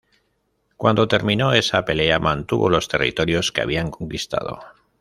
[0.77, 4.59] Cuando terminó esa pelea, mantuvo los territorios que había conquistado.